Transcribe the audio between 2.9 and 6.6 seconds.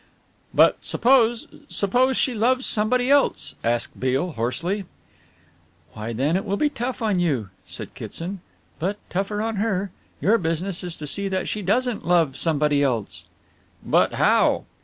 else?" asked Beale hoarsely. "Why then it will